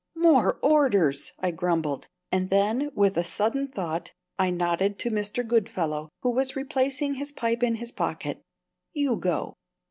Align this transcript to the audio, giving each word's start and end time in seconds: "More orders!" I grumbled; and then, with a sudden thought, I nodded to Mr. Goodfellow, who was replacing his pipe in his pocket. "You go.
"More 0.15 0.57
orders!" 0.63 1.31
I 1.41 1.51
grumbled; 1.51 2.07
and 2.31 2.49
then, 2.49 2.89
with 2.95 3.17
a 3.17 3.23
sudden 3.23 3.67
thought, 3.67 4.13
I 4.39 4.49
nodded 4.49 4.97
to 4.97 5.11
Mr. 5.11 5.47
Goodfellow, 5.47 6.09
who 6.23 6.31
was 6.33 6.55
replacing 6.55 7.13
his 7.13 7.31
pipe 7.31 7.61
in 7.61 7.75
his 7.75 7.91
pocket. 7.91 8.41
"You 8.93 9.15
go. 9.17 9.53